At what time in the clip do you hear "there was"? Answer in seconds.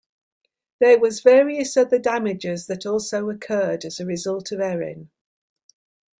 0.79-1.19